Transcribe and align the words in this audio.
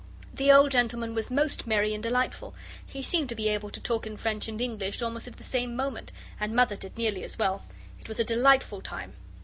The 0.33 0.51
old 0.51 0.71
gentleman 0.71 1.13
was 1.13 1.29
most 1.29 1.67
merry 1.67 1.93
and 1.93 2.01
delightful. 2.01 2.55
He 2.83 3.03
seemed 3.03 3.29
to 3.29 3.35
be 3.35 3.49
able 3.49 3.69
to 3.69 3.79
talk 3.79 4.07
in 4.07 4.17
French 4.17 4.47
and 4.47 4.59
English 4.59 4.99
almost 5.03 5.27
at 5.27 5.37
the 5.37 5.43
same 5.43 5.75
moment, 5.75 6.11
and 6.39 6.55
Mother 6.55 6.75
did 6.75 6.97
nearly 6.97 7.23
as 7.23 7.37
well. 7.37 7.67
It 7.99 8.07
was 8.07 8.19
a 8.19 8.23
delightful 8.23 8.81
time. 8.81 9.13